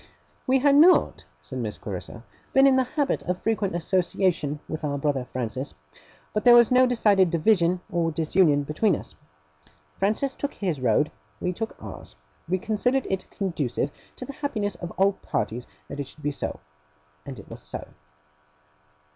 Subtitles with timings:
[0.47, 4.97] 'We had not,' said Miss Clarissa, 'been in the habit of frequent association with our
[4.97, 5.75] brother Francis;
[6.33, 9.13] but there was no decided division or disunion between us.
[9.99, 12.15] Francis took his road; we took ours.
[12.49, 16.61] We considered it conducive to the happiness of all parties that it should be so.
[17.23, 17.85] And it was so.